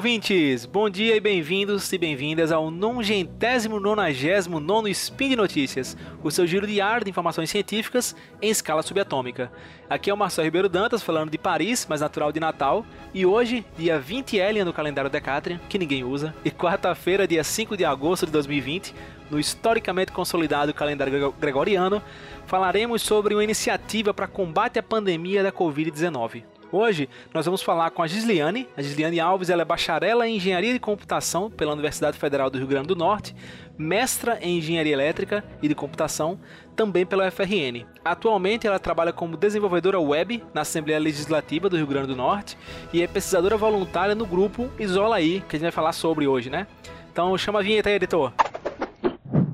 ouvintes! 0.00 0.64
Bom 0.64 0.88
dia 0.88 1.14
e 1.14 1.20
bem-vindos 1.20 1.92
e 1.92 1.98
bem-vindas 1.98 2.50
ao 2.50 2.70
99 2.70 4.90
Spin 4.92 5.28
de 5.28 5.36
Notícias, 5.36 5.94
o 6.22 6.30
seu 6.30 6.46
giro 6.46 6.66
diário 6.66 7.04
de 7.04 7.10
informações 7.10 7.50
científicas 7.50 8.16
em 8.40 8.48
escala 8.48 8.82
subatômica. 8.82 9.52
Aqui 9.90 10.08
é 10.08 10.14
o 10.14 10.16
Marcelo 10.16 10.46
Ribeiro 10.46 10.70
Dantas, 10.70 11.02
falando 11.02 11.30
de 11.30 11.36
Paris, 11.36 11.86
mas 11.86 12.00
natural 12.00 12.32
de 12.32 12.40
Natal, 12.40 12.86
e 13.12 13.26
hoje, 13.26 13.62
dia 13.76 14.00
20L 14.00 14.64
no 14.64 14.72
calendário 14.72 15.10
Decatrian, 15.10 15.60
que 15.68 15.78
ninguém 15.78 16.02
usa, 16.02 16.34
e 16.42 16.50
quarta-feira, 16.50 17.28
dia 17.28 17.44
5 17.44 17.76
de 17.76 17.84
agosto 17.84 18.24
de 18.24 18.32
2020, 18.32 18.94
no 19.30 19.38
historicamente 19.38 20.12
consolidado 20.12 20.72
calendário 20.72 21.34
gregoriano, 21.38 22.02
falaremos 22.46 23.02
sobre 23.02 23.34
uma 23.34 23.44
iniciativa 23.44 24.14
para 24.14 24.26
combate 24.26 24.78
à 24.78 24.82
pandemia 24.82 25.42
da 25.42 25.52
Covid-19. 25.52 26.44
Hoje 26.72 27.08
nós 27.34 27.44
vamos 27.44 27.62
falar 27.62 27.90
com 27.90 28.02
a 28.02 28.06
Gisliane. 28.06 28.68
A 28.76 28.82
Gisliane 28.82 29.18
Alves 29.18 29.50
ela 29.50 29.62
é 29.62 29.64
bacharela 29.64 30.28
em 30.28 30.36
Engenharia 30.36 30.72
de 30.72 30.78
Computação 30.78 31.50
pela 31.50 31.72
Universidade 31.72 32.16
Federal 32.16 32.48
do 32.48 32.58
Rio 32.58 32.66
Grande 32.66 32.88
do 32.88 32.96
Norte, 32.96 33.34
mestra 33.76 34.38
em 34.40 34.58
Engenharia 34.58 34.92
Elétrica 34.92 35.44
e 35.60 35.66
de 35.66 35.74
Computação 35.74 36.38
também 36.76 37.04
pela 37.04 37.26
UFRN. 37.26 37.84
Atualmente 38.04 38.66
ela 38.66 38.78
trabalha 38.78 39.12
como 39.12 39.36
desenvolvedora 39.36 39.98
web 39.98 40.42
na 40.54 40.60
Assembleia 40.60 41.00
Legislativa 41.00 41.68
do 41.68 41.76
Rio 41.76 41.86
Grande 41.86 42.08
do 42.08 42.16
Norte 42.16 42.56
e 42.92 43.02
é 43.02 43.06
pesquisadora 43.06 43.56
voluntária 43.56 44.14
no 44.14 44.24
grupo 44.24 44.70
Isola 44.78 45.16
aí, 45.16 45.40
que 45.48 45.56
a 45.56 45.58
gente 45.58 45.62
vai 45.62 45.72
falar 45.72 45.92
sobre 45.92 46.26
hoje, 46.28 46.50
né? 46.50 46.66
Então 47.12 47.36
chama 47.36 47.58
a 47.58 47.62
vinheta 47.62 47.88
aí, 47.88 47.96
editor. 47.96 48.32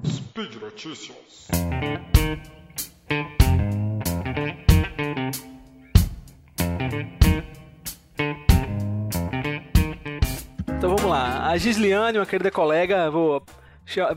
Speed 0.05 0.57
Notícias. 0.57 1.49
A 11.57 11.59
Gisliane, 11.59 12.19
uma 12.19 12.27
querida 12.27 12.51
colega, 12.51 13.11
vou, 13.11 13.43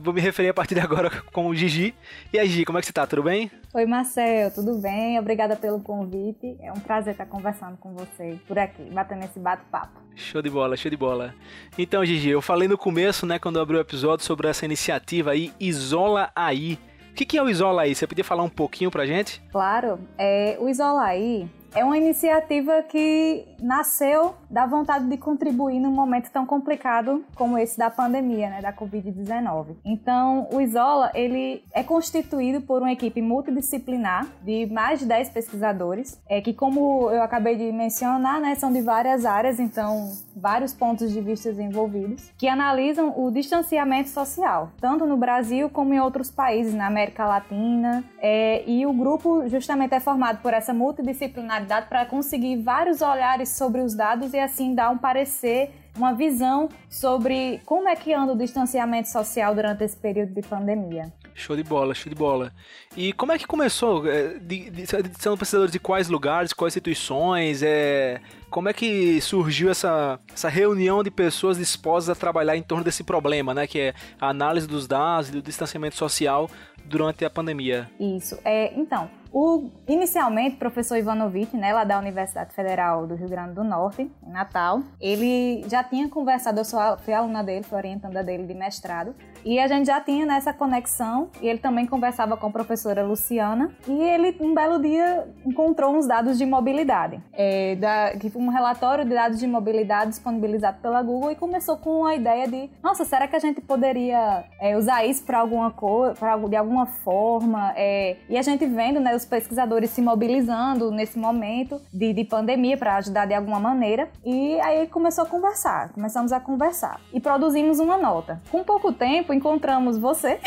vou 0.01 0.13
me 0.13 0.19
referir 0.19 0.49
a 0.49 0.53
partir 0.53 0.75
de 0.75 0.81
agora 0.81 1.09
como 1.31 1.55
Gigi. 1.55 1.95
E 2.33 2.37
aí, 2.37 2.45
Gigi, 2.45 2.65
como 2.65 2.77
é 2.77 2.81
que 2.81 2.87
você 2.87 2.91
tá? 2.91 3.07
Tudo 3.07 3.23
bem? 3.23 3.49
Oi, 3.73 3.85
Marcel, 3.85 4.51
tudo 4.53 4.77
bem? 4.81 5.17
Obrigada 5.17 5.55
pelo 5.55 5.79
convite. 5.79 6.57
É 6.59 6.69
um 6.69 6.81
prazer 6.81 7.13
estar 7.13 7.25
conversando 7.27 7.77
com 7.77 7.93
você 7.93 8.37
por 8.45 8.59
aqui, 8.59 8.83
batendo 8.91 9.23
esse 9.23 9.39
bate-papo. 9.39 10.01
Show 10.17 10.41
de 10.41 10.49
bola, 10.49 10.75
show 10.75 10.91
de 10.91 10.97
bola. 10.97 11.33
Então, 11.77 12.03
Gigi, 12.03 12.27
eu 12.27 12.41
falei 12.41 12.67
no 12.67 12.77
começo, 12.77 13.25
né, 13.25 13.39
quando 13.39 13.55
eu 13.55 13.61
abri 13.61 13.77
o 13.77 13.79
episódio, 13.79 14.25
sobre 14.25 14.49
essa 14.49 14.65
iniciativa 14.65 15.31
aí, 15.31 15.53
Isola 15.61 16.29
Aí. 16.35 16.77
O 17.11 17.13
que, 17.13 17.25
que 17.25 17.37
é 17.37 17.41
o 17.41 17.47
Isola 17.47 17.83
Aí? 17.83 17.95
Você 17.95 18.05
podia 18.05 18.25
falar 18.25 18.43
um 18.43 18.49
pouquinho 18.49 18.91
pra 18.91 19.05
gente? 19.05 19.41
Claro. 19.49 19.97
É, 20.17 20.57
o 20.59 20.67
Isola 20.67 21.03
Aí 21.03 21.49
é 21.73 21.85
uma 21.85 21.97
iniciativa 21.97 22.83
que 22.83 23.45
nasceu 23.61 24.35
da 24.49 24.65
vontade 24.65 25.05
de 25.05 25.17
contribuir 25.17 25.79
num 25.79 25.91
momento 25.91 26.29
tão 26.31 26.45
complicado 26.45 27.23
como 27.35 27.57
esse 27.57 27.77
da 27.77 27.89
pandemia, 27.89 28.49
né, 28.49 28.61
da 28.61 28.73
Covid-19. 28.73 29.75
Então, 29.85 30.47
o 30.51 30.59
Isola, 30.59 31.11
ele 31.13 31.63
é 31.73 31.83
constituído 31.83 32.61
por 32.61 32.81
uma 32.81 32.91
equipe 32.91 33.21
multidisciplinar 33.21 34.25
de 34.43 34.65
mais 34.67 34.99
de 34.99 35.05
10 35.05 35.29
pesquisadores, 35.29 36.19
é, 36.27 36.41
que 36.41 36.53
como 36.53 37.09
eu 37.11 37.21
acabei 37.21 37.55
de 37.55 37.71
mencionar, 37.71 38.41
né, 38.41 38.55
são 38.55 38.71
de 38.71 38.81
várias 38.81 39.25
áreas, 39.25 39.59
então 39.59 40.11
vários 40.35 40.73
pontos 40.73 41.11
de 41.11 41.21
vista 41.21 41.49
envolvidos, 41.49 42.31
que 42.37 42.47
analisam 42.47 43.13
o 43.17 43.29
distanciamento 43.29 44.09
social, 44.09 44.71
tanto 44.79 45.05
no 45.05 45.17
Brasil 45.17 45.69
como 45.69 45.93
em 45.93 45.99
outros 45.99 46.31
países, 46.31 46.73
na 46.73 46.87
América 46.87 47.25
Latina, 47.25 48.03
é, 48.19 48.63
e 48.65 48.85
o 48.85 48.93
grupo 48.93 49.47
justamente 49.47 49.93
é 49.93 49.99
formado 49.99 50.41
por 50.41 50.53
essa 50.53 50.73
multidisciplinar 50.73 51.65
para 51.87 52.05
conseguir 52.05 52.57
vários 52.61 53.01
olhares 53.01 53.49
sobre 53.49 53.81
os 53.81 53.93
dados 53.93 54.33
e 54.33 54.38
assim 54.39 54.73
dar 54.73 54.89
um 54.89 54.97
parecer, 54.97 55.71
uma 55.95 56.13
visão 56.13 56.69
sobre 56.89 57.61
como 57.65 57.87
é 57.87 57.95
que 57.95 58.13
anda 58.13 58.33
o 58.33 58.37
distanciamento 58.37 59.09
social 59.09 59.53
durante 59.53 59.83
esse 59.83 59.97
período 59.97 60.33
de 60.33 60.41
pandemia. 60.41 61.11
Show 61.33 61.55
de 61.55 61.63
bola, 61.63 61.93
show 61.93 62.09
de 62.09 62.15
bola. 62.15 62.51
E 62.97 63.13
como 63.13 63.31
é 63.31 63.37
que 63.37 63.47
começou? 63.47 64.05
É, 64.05 64.37
de, 64.39 64.69
de, 64.69 64.85
sendo 64.87 65.37
pesquisadores 65.37 65.71
de 65.71 65.79
quais 65.79 66.09
lugares, 66.09 66.51
quais 66.51 66.73
instituições? 66.73 67.63
É, 67.63 68.19
como 68.49 68.67
é 68.67 68.73
que 68.73 69.21
surgiu 69.21 69.69
essa, 69.69 70.19
essa 70.33 70.49
reunião 70.49 71.01
de 71.01 71.09
pessoas 71.09 71.57
dispostas 71.57 72.09
a 72.09 72.19
trabalhar 72.19 72.57
em 72.57 72.61
torno 72.61 72.83
desse 72.83 73.03
problema, 73.03 73.53
né? 73.53 73.67
Que 73.67 73.79
é 73.79 73.93
a 74.19 74.29
análise 74.29 74.67
dos 74.67 74.85
dados 74.85 75.29
e 75.29 75.31
do 75.31 75.41
distanciamento 75.41 75.95
social 75.95 76.49
durante 76.83 77.23
a 77.23 77.29
pandemia. 77.29 77.89
Isso. 77.99 78.37
É, 78.43 78.73
então, 78.77 79.09
o, 79.31 79.69
inicialmente, 79.87 80.55
o 80.55 80.59
professor 80.59 80.97
Ivanovic, 80.97 81.55
né, 81.55 81.73
lá 81.73 81.83
da 81.83 81.99
Universidade 81.99 82.53
Federal 82.53 83.05
do 83.05 83.15
Rio 83.15 83.29
Grande 83.29 83.53
do 83.53 83.63
Norte, 83.63 84.11
em 84.25 84.31
Natal, 84.31 84.81
ele 84.99 85.63
já 85.69 85.83
tinha 85.83 86.07
conversado, 86.09 86.59
eu 86.59 86.65
sou, 86.65 86.79
fui 86.99 87.13
aluna 87.13 87.43
dele, 87.43 87.63
fui 87.63 87.77
orientanda 87.77 88.23
dele 88.23 88.47
de 88.47 88.53
mestrado, 88.53 89.15
e 89.45 89.59
a 89.59 89.67
gente 89.67 89.87
já 89.87 89.99
tinha 89.99 90.25
nessa 90.25 90.53
conexão, 90.53 91.29
e 91.41 91.47
ele 91.47 91.59
também 91.59 91.85
conversava 91.85 92.37
com 92.37 92.47
a 92.47 92.49
professora 92.49 93.03
Luciana, 93.03 93.71
e 93.87 94.01
ele, 94.01 94.35
um 94.39 94.53
belo 94.53 94.81
dia, 94.81 95.27
encontrou 95.45 95.95
uns 95.95 96.07
dados 96.07 96.37
de 96.37 96.45
mobilidade, 96.45 97.21
é, 97.33 97.75
da, 97.75 98.11
que 98.19 98.29
foi 98.29 98.41
um 98.41 98.49
relatório 98.49 99.03
de 99.05 99.13
dados 99.13 99.39
de 99.39 99.47
mobilidade 99.47 100.11
disponibilizado 100.11 100.79
pela 100.81 101.01
Google, 101.01 101.31
e 101.31 101.35
começou 101.35 101.77
com 101.77 102.05
a 102.05 102.15
ideia 102.15 102.47
de, 102.47 102.69
nossa, 102.83 103.05
será 103.05 103.27
que 103.27 103.35
a 103.35 103.39
gente 103.39 103.61
poderia 103.61 104.43
é, 104.59 104.77
usar 104.77 105.05
isso 105.05 105.23
para 105.23 105.39
alguma 105.39 105.71
coisa, 105.71 106.15
de 106.49 106.55
alguma 106.55 106.85
forma? 106.85 107.73
É, 107.75 108.17
e 108.29 108.37
a 108.37 108.41
gente 108.41 108.65
vendo, 108.65 108.99
né, 108.99 109.15
os 109.15 109.25
pesquisadores 109.25 109.89
se 109.89 110.01
mobilizando 110.01 110.91
nesse 110.91 111.17
momento 111.17 111.81
de, 111.93 112.13
de 112.13 112.23
pandemia 112.23 112.77
para 112.77 112.95
ajudar 112.97 113.25
de 113.25 113.33
alguma 113.33 113.59
maneira. 113.59 114.09
E 114.25 114.59
aí 114.61 114.87
começou 114.87 115.23
a 115.23 115.27
conversar, 115.27 115.89
começamos 115.89 116.31
a 116.31 116.39
conversar 116.39 116.99
e 117.13 117.19
produzimos 117.19 117.79
uma 117.79 117.97
nota. 117.97 118.41
Com 118.51 118.63
pouco 118.63 118.91
tempo 118.91 119.28
encontramos 119.33 119.97
você, 119.97 120.39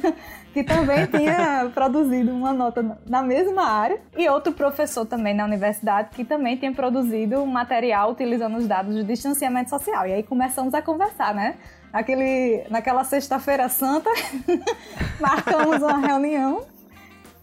que 0.52 0.62
também 0.64 1.06
tinha 1.06 1.70
produzido 1.74 2.32
uma 2.32 2.52
nota 2.52 2.98
na 3.06 3.22
mesma 3.22 3.64
área, 3.64 4.00
e 4.16 4.28
outro 4.28 4.52
professor 4.52 5.04
também 5.04 5.34
na 5.34 5.44
universidade 5.44 6.10
que 6.10 6.24
também 6.24 6.56
tinha 6.56 6.72
produzido 6.72 7.44
material 7.46 8.12
utilizando 8.12 8.56
os 8.56 8.66
dados 8.66 8.94
de 8.94 9.04
distanciamento 9.04 9.70
social. 9.70 10.06
E 10.06 10.12
aí 10.12 10.22
começamos 10.22 10.72
a 10.74 10.80
conversar, 10.80 11.34
né? 11.34 11.56
Naquele, 11.92 12.64
naquela 12.70 13.04
sexta-feira 13.04 13.68
santa, 13.68 14.10
marcamos 15.20 15.82
uma 15.82 15.98
reunião 15.98 16.62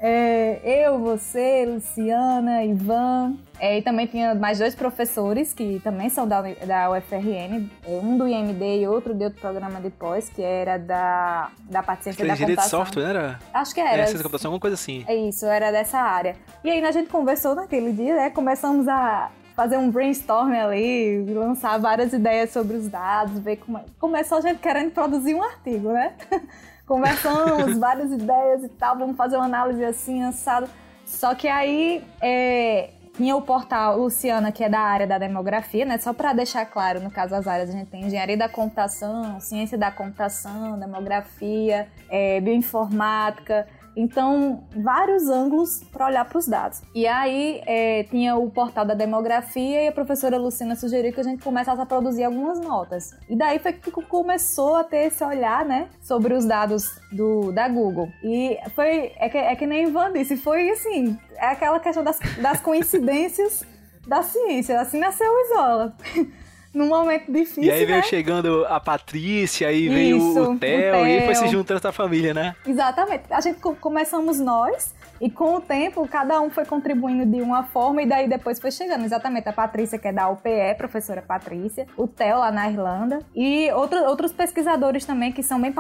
é, 0.06 0.60
eu, 0.86 1.00
você, 1.00 1.66
Luciana, 1.66 2.66
Ivan, 2.66 3.36
é, 3.58 3.78
e 3.78 3.82
também 3.82 4.06
tinha 4.06 4.36
mais 4.36 4.60
dois 4.60 4.76
professores 4.76 5.54
que 5.54 5.80
também 5.82 6.10
são 6.10 6.28
da, 6.28 6.42
da 6.42 6.92
UFRN, 6.92 7.70
um 7.88 8.18
do 8.18 8.28
IMD 8.28 8.82
e 8.82 8.86
outro 8.86 9.14
de 9.14 9.24
outro 9.24 9.40
programa 9.40 9.80
de 9.80 9.90
pós, 9.90 10.28
que 10.28 10.42
era 10.42 10.78
da, 10.78 11.50
da 11.70 11.82
paciência 11.82 12.28
da 12.28 12.36
computação. 12.36 12.82
de 12.82 12.86
software, 12.86 13.04
era? 13.04 13.40
Acho 13.54 13.74
que 13.74 13.80
era. 13.80 13.94
É, 13.94 14.06
ciência 14.08 14.18
da 14.18 14.24
computação, 14.24 14.50
alguma 14.50 14.60
coisa 14.60 14.74
assim. 14.74 15.06
É 15.08 15.16
isso, 15.16 15.46
era 15.46 15.72
dessa 15.72 16.00
área. 16.00 16.36
E 16.66 16.70
aí 16.70 16.84
a 16.84 16.92
gente 16.92 17.10
conversou 17.10 17.56
naquele 17.56 17.94
dia, 17.94 18.14
né, 18.14 18.30
começamos 18.30 18.90
a 18.90 19.32
fazer 19.56 19.78
um 19.78 19.90
brainstorm 19.90 20.52
ali, 20.52 21.24
lançar 21.34 21.80
várias 21.80 22.12
ideias 22.12 22.50
sobre 22.50 22.76
os 22.76 22.90
dados, 22.90 23.40
ver 23.40 23.56
como... 23.56 23.78
É, 23.78 23.86
começou 23.98 24.40
a 24.40 24.42
gente 24.42 24.60
querendo 24.60 24.92
produzir 24.92 25.34
um 25.34 25.42
artigo, 25.42 25.94
né? 25.94 26.12
conversamos 26.86 27.78
várias 27.78 28.12
ideias 28.12 28.64
e 28.64 28.70
tal, 28.70 28.98
vamos 28.98 29.16
fazer 29.16 29.36
uma 29.36 29.46
análise 29.46 29.84
assim, 29.84 30.24
assado. 30.24 30.70
Só 31.06 31.36
que 31.36 31.48
aí 31.48 32.04
é, 32.22 32.90
tinha 33.16 33.36
o 33.36 33.42
portal 33.42 33.98
Luciana, 34.00 34.52
que 34.52 34.64
é 34.64 34.70
da 34.70 34.80
área 34.80 35.06
da 35.06 35.18
demografia, 35.18 35.86
né? 35.86 35.98
Só 35.98 36.14
para 36.14 36.34
deixar 36.34 36.66
claro, 36.66 37.00
no 37.00 37.12
caso 37.12 37.36
as 37.36 37.48
áreas, 37.48 37.70
a 37.70 37.74
gente 37.74 37.90
tem 37.90 38.06
engenharia 38.06 38.38
da 38.38 38.50
computação, 38.50 39.40
ciência 39.40 39.78
da 39.78 39.92
computação, 39.92 40.80
demografia, 40.80 41.88
é, 42.10 42.42
bioinformática, 42.42 43.68
então, 43.96 44.64
vários 44.76 45.30
ângulos 45.30 45.84
para 45.92 46.08
olhar 46.08 46.26
para 46.26 46.38
os 46.38 46.48
dados. 46.48 46.82
E 46.94 47.06
aí 47.08 47.62
é, 47.66 48.04
tinha 48.04 48.36
o 48.36 48.50
portal 48.50 48.86
da 48.86 48.94
demografia 48.94 49.84
e 49.84 49.88
a 49.88 49.92
professora 49.92 50.38
Lucina 50.38 50.76
sugeriu 50.76 51.14
que 51.14 51.20
a 51.20 51.24
gente 51.24 51.44
começasse 51.44 51.82
a 51.82 51.86
produzir 51.86 52.24
algumas 52.24 52.60
notas. 52.60 53.12
E 53.30 53.36
daí 53.36 53.60
foi 53.60 53.74
que 53.74 53.92
começou 53.92 54.76
a 54.76 54.84
ter 54.84 55.08
esse 55.08 55.24
olhar, 55.24 55.66
né, 55.66 55.90
sobre 56.02 56.34
os 56.34 56.46
dados 56.46 57.00
do, 57.12 57.52
da 57.52 57.68
Google. 57.68 58.10
E 58.24 58.58
foi, 58.76 59.12
é 59.18 59.30
que, 59.30 59.38
é 59.38 59.56
que 59.56 59.66
nem 59.66 59.88
Ivan 59.88 60.12
disse, 60.12 60.38
foi 60.38 60.70
assim, 60.70 61.18
é 61.38 61.48
aquela 61.48 61.80
questão 61.80 62.04
das, 62.04 62.20
das 62.42 62.60
coincidências 62.60 63.64
da 64.08 64.22
ciência. 64.22 64.80
Assim 64.80 65.00
nasceu 65.00 65.32
o 65.32 65.42
Isola. 65.46 65.98
num 66.74 66.88
momento 66.88 67.32
difícil. 67.32 67.64
E 67.64 67.72
aí 67.72 67.86
veio 67.86 67.98
né? 67.98 68.04
chegando 68.04 68.66
a 68.66 68.80
Patrícia, 68.80 69.68
aí 69.68 69.88
veio 69.88 70.18
o 70.18 70.58
Theo, 70.58 70.96
e 70.96 71.20
aí 71.20 71.26
foi 71.26 71.36
se 71.36 71.48
juntando 71.48 71.78
essa 71.78 71.92
família, 71.92 72.34
né? 72.34 72.56
Exatamente. 72.66 73.26
A 73.30 73.40
gente 73.40 73.60
começamos 73.60 74.40
nós, 74.40 74.94
e 75.24 75.30
com 75.30 75.56
o 75.56 75.62
tempo, 75.62 76.08
cada 76.08 76.40
um 76.42 76.50
foi 76.50 76.66
contribuindo 76.66 77.26
de 77.26 77.42
uma 77.42 77.64
forma 77.64 78.02
e 78.02 78.06
daí 78.06 78.28
depois 78.28 78.60
foi 78.60 78.72
chegando. 78.72 79.06
Exatamente, 79.06 79.48
a 79.48 79.54
Patrícia, 79.54 79.98
que 79.98 80.08
é 80.08 80.14
da 80.14 80.30
UPE, 80.30 80.76
professora 80.78 81.22
Patrícia, 81.22 81.88
o 81.98 82.08
Theo 82.08 82.40
lá 82.40 82.52
na 82.52 82.70
Irlanda, 82.70 83.20
e 83.36 83.72
outro, 83.72 84.04
outros 84.06 84.32
pesquisadores 84.32 85.06
também 85.06 85.32
que 85.32 85.42
são 85.42 85.60
bem 85.60 85.74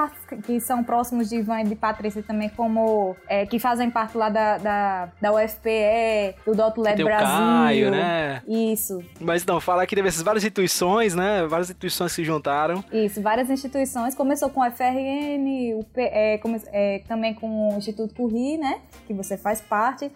que 0.46 0.60
são 0.60 0.84
próximos 0.84 1.30
de 1.30 1.38
Ivan 1.38 1.62
e 1.62 1.64
de 1.66 1.76
Patrícia 1.76 2.24
também, 2.24 2.50
como 2.50 3.16
é, 3.28 3.46
que 3.46 3.60
fazem 3.60 3.90
parte 3.90 4.18
lá 4.18 4.30
da, 4.30 4.58
da, 4.58 5.10
da 5.22 5.34
UFPE, 5.34 6.36
do 6.46 6.56
Dot 6.56 6.80
Lab 6.80 7.04
Brasil. 7.04 7.28
Caio, 7.28 7.92
né? 7.92 8.42
Isso. 8.48 9.04
Mas 9.20 9.46
não, 9.46 9.60
falar 9.60 9.86
que 9.86 9.96
teve 9.96 10.08
essas 10.08 10.22
várias 10.22 10.44
instituições 10.44 11.04
né? 11.16 11.46
Várias 11.48 11.70
instituições 11.70 12.12
se 12.12 12.24
juntaram. 12.24 12.84
Isso, 12.92 13.22
várias 13.22 13.50
instituições. 13.50 14.16
Começou 14.16 14.50
com 14.50 14.62
o 14.62 14.72
FRN, 14.72 15.76
o 15.76 15.86
é, 15.96 16.40
é, 16.72 17.00
também 17.08 17.34
com 17.34 17.74
o 17.74 17.78
Instituto 17.78 18.14
Curri, 18.14 18.58
né? 18.58 18.80
Que 19.06 19.14
você 19.14 19.33
faz 19.38 19.62
parte 19.62 20.12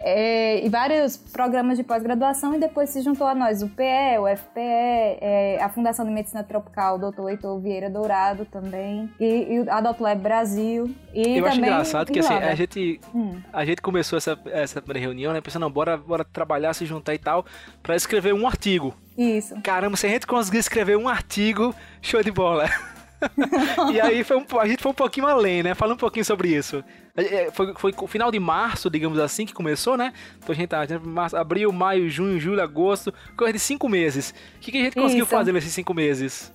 é, 0.00 0.64
e 0.64 0.68
vários 0.68 1.16
programas 1.16 1.76
de 1.76 1.82
pós-graduação 1.82 2.54
e 2.54 2.58
depois 2.58 2.90
se 2.90 3.02
juntou 3.02 3.26
a 3.26 3.34
nós 3.34 3.62
o 3.62 3.68
PE, 3.68 4.18
o 4.20 4.36
FPE, 4.36 4.60
é, 4.60 5.58
a 5.60 5.68
Fundação 5.68 6.04
de 6.04 6.12
Medicina 6.12 6.44
Tropical, 6.44 6.96
o 6.96 7.10
Dr. 7.10 7.30
Heitor 7.30 7.58
Vieira 7.58 7.90
Dourado 7.90 8.44
também, 8.44 9.10
e, 9.18 9.24
e 9.26 9.68
a 9.68 9.80
Dotlab 9.80 10.20
Brasil. 10.20 10.94
E 11.12 11.38
Eu 11.38 11.46
acho 11.46 11.58
engraçado 11.58 12.12
que 12.12 12.20
assim, 12.20 12.34
a 12.34 12.54
gente, 12.54 13.00
hum. 13.12 13.40
a 13.52 13.64
gente 13.64 13.82
começou 13.82 14.16
essa, 14.16 14.38
essa 14.46 14.82
reunião, 14.94 15.32
né, 15.32 15.40
pensando, 15.40 15.62
não, 15.62 15.70
bora, 15.70 15.96
bora 15.96 16.24
trabalhar, 16.24 16.74
se 16.74 16.86
juntar 16.86 17.14
e 17.14 17.18
tal, 17.18 17.44
para 17.82 17.96
escrever 17.96 18.32
um 18.32 18.46
artigo. 18.46 18.94
Isso. 19.16 19.60
Caramba, 19.62 19.96
se 19.96 20.06
a 20.06 20.10
gente 20.10 20.28
conseguir 20.28 20.58
escrever 20.58 20.96
um 20.96 21.08
artigo, 21.08 21.74
show 22.00 22.22
de 22.22 22.30
bola. 22.30 22.70
e 23.92 24.00
aí 24.00 24.22
foi 24.22 24.36
um, 24.36 24.60
a 24.60 24.66
gente 24.68 24.80
foi 24.80 24.92
um 24.92 24.94
pouquinho 24.94 25.26
além, 25.26 25.64
né? 25.64 25.74
Fala 25.74 25.94
um 25.94 25.96
pouquinho 25.96 26.24
sobre 26.24 26.54
isso. 26.54 26.84
É, 27.18 27.46
é, 27.46 27.50
foi, 27.50 27.74
foi 27.74 27.92
final 28.06 28.30
de 28.30 28.38
março, 28.38 28.88
digamos 28.88 29.18
assim, 29.18 29.44
que 29.44 29.52
começou, 29.52 29.96
né? 29.96 30.12
Então 30.38 30.52
a 30.52 30.54
gente 30.54 30.68
tá 30.68 30.86
março, 31.02 31.36
abril, 31.36 31.72
maio, 31.72 32.08
junho, 32.08 32.38
julho, 32.38 32.62
agosto, 32.62 33.12
coisa 33.36 33.52
de 33.52 33.58
cinco 33.58 33.88
meses. 33.88 34.32
O 34.56 34.60
que, 34.60 34.70
que 34.70 34.78
a 34.78 34.84
gente 34.84 34.94
conseguiu 34.94 35.24
isso. 35.24 35.34
fazer 35.34 35.52
nesses 35.52 35.72
cinco 35.72 35.92
meses? 35.92 36.52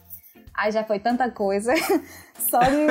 Ai, 0.56 0.72
já 0.72 0.84
foi 0.84 1.00
tanta 1.00 1.30
coisa. 1.30 1.74
Só 2.38 2.60
de. 2.60 2.88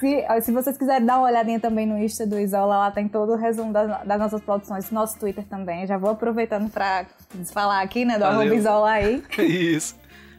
se, 0.00 0.42
se, 0.42 0.52
vocês 0.52 0.76
quiserem 0.76 1.06
dar 1.06 1.18
uma 1.18 1.28
olhadinha 1.28 1.60
também 1.60 1.86
no 1.86 1.96
Insta 1.96 2.26
do 2.26 2.38
Isola, 2.38 2.78
lá 2.78 2.90
tem 2.90 3.06
todo 3.06 3.34
o 3.34 3.36
resumo 3.36 3.72
das, 3.72 4.04
das 4.04 4.18
nossas 4.18 4.40
produções, 4.40 4.90
nosso 4.90 5.18
Twitter 5.18 5.44
também. 5.44 5.86
Já 5.86 5.96
vou 5.96 6.10
aproveitando 6.10 6.70
pra 6.70 7.06
falar 7.52 7.82
aqui, 7.82 8.04
né, 8.04 8.18
do 8.18 8.24
arroba 8.24 8.52
Isola 8.54 8.90
aí. 8.90 9.22
Isso. 9.38 9.94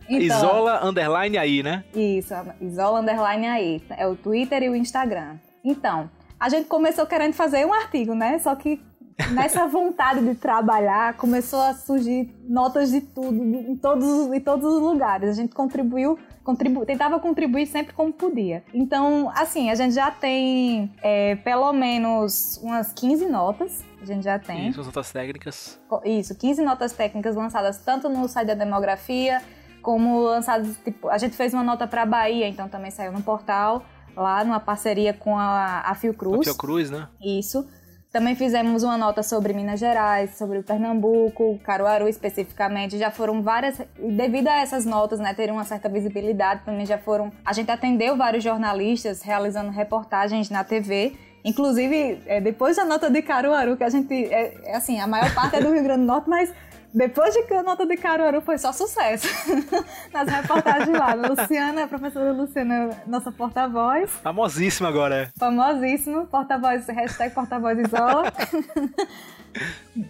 Então, 0.10 0.20
Isola 0.20 0.86
underline 0.86 1.38
aí, 1.38 1.64
né? 1.64 1.86
Isso, 1.96 2.34
Isola 2.60 3.00
underline 3.00 3.48
aí. 3.48 3.84
É 3.92 4.06
o 4.06 4.16
Twitter 4.16 4.64
e 4.64 4.70
o 4.70 4.76
Instagram. 4.76 5.38
Então, 5.64 6.10
a 6.42 6.50
gente 6.50 6.68
começou 6.68 7.06
querendo 7.06 7.34
fazer 7.34 7.64
um 7.68 7.72
artigo, 7.72 8.16
né? 8.16 8.40
Só 8.40 8.56
que 8.56 8.82
nessa 9.32 9.68
vontade 9.68 10.26
de 10.26 10.34
trabalhar, 10.34 11.14
começou 11.14 11.62
a 11.62 11.76
surgir 11.76 12.34
notas 12.50 12.90
de 12.90 13.00
tudo, 13.00 13.32
em 13.32 13.76
todos, 13.76 14.34
em 14.34 14.40
todos 14.40 14.66
os 14.66 14.82
lugares. 14.82 15.30
A 15.30 15.34
gente 15.34 15.54
contribuiu, 15.54 16.18
contribu 16.44 16.84
tentava 16.84 17.20
contribuir 17.20 17.68
sempre 17.68 17.94
como 17.94 18.12
podia. 18.12 18.64
Então, 18.74 19.32
assim, 19.36 19.70
a 19.70 19.76
gente 19.76 19.94
já 19.94 20.10
tem 20.10 20.92
é, 21.04 21.36
pelo 21.36 21.72
menos 21.74 22.60
umas 22.64 22.92
15 22.92 23.28
notas. 23.28 23.84
A 24.02 24.06
gente 24.06 24.24
já 24.24 24.40
tem. 24.40 24.70
Isso, 24.70 24.84
notas 24.84 25.12
técnicas. 25.12 25.80
Isso, 26.04 26.36
15 26.36 26.64
notas 26.64 26.92
técnicas 26.92 27.36
lançadas 27.36 27.78
tanto 27.86 28.10
no 28.10 28.28
site 28.28 28.48
da 28.48 28.56
demografia, 28.56 29.44
como 29.84 30.22
lançadas, 30.22 30.76
tipo, 30.78 31.08
a 31.08 31.20
gente 31.20 31.36
fez 31.36 31.54
uma 31.54 31.64
nota 31.64 31.86
para 31.86 32.04
Bahia, 32.04 32.48
então 32.48 32.68
também 32.68 32.90
saiu 32.90 33.12
no 33.12 33.22
portal 33.22 33.86
lá 34.16 34.44
numa 34.44 34.60
parceria 34.60 35.14
com 35.14 35.38
a, 35.38 35.82
a 35.86 35.96
Fiocruz. 35.96 36.42
A 36.42 36.52
Fiocruz, 36.52 36.90
né? 36.90 37.08
Isso. 37.22 37.68
Também 38.12 38.36
fizemos 38.36 38.84
uma 38.84 38.98
nota 38.98 39.24
sobre 39.24 39.54
Minas 39.54 39.80
Gerais, 39.80 40.36
sobre 40.38 40.58
o 40.58 40.64
Pernambuco, 40.64 41.58
Caruaru 41.64 42.10
especificamente. 42.10 42.98
Já 42.98 43.10
foram 43.10 43.42
várias, 43.42 43.82
devido 43.98 44.50
a 44.50 44.58
essas 44.58 44.84
notas, 44.84 45.18
né, 45.18 45.34
terem 45.34 45.54
uma 45.54 45.64
certa 45.64 45.88
visibilidade, 45.88 46.64
também 46.66 46.86
já 46.86 46.98
foram. 46.98 47.32
A 47.46 47.54
gente 47.54 47.72
atendeu 47.72 48.18
vários 48.18 48.44
jornalistas 48.44 49.22
realizando 49.22 49.72
reportagens 49.72 50.50
na 50.50 50.62
TV. 50.62 51.14
Inclusive, 51.44 52.22
é, 52.26 52.42
depois 52.42 52.76
da 52.76 52.84
nota 52.84 53.10
de 53.10 53.22
Caruaru, 53.22 53.78
que 53.78 53.84
a 53.84 53.90
gente. 53.90 54.14
É, 54.26 54.72
é 54.72 54.76
assim, 54.76 55.00
a 55.00 55.08
maior 55.08 55.34
parte 55.34 55.56
é 55.56 55.62
do 55.62 55.72
Rio 55.72 55.82
Grande 55.82 56.02
do 56.02 56.08
Norte, 56.08 56.30
mas 56.30 56.54
depois 56.94 57.34
de 57.34 57.44
que 57.44 57.54
a 57.54 57.64
nota 57.64 57.86
de 57.86 57.96
Caruaru 57.98 58.42
foi 58.42 58.58
só 58.58 58.72
sucesso. 58.74 59.28
Nas 60.12 60.28
reportagens 60.28 60.98
lá. 60.98 61.14
Luciana, 61.14 61.86
a 61.86 61.88
professora 61.88 62.32
Luciana, 62.32 62.90
nossa 63.08 63.32
porta-voz. 63.32 64.10
Famosíssima 64.24 64.90
agora. 64.90 65.16
É. 65.16 65.30
Famosíssima. 65.38 66.26
Porta-voz, 66.26 66.88
hashtag 66.88 67.34
porta-voz 67.34 67.80
isola. 67.80 68.32